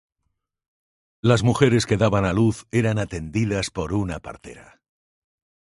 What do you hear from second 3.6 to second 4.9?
por una partera.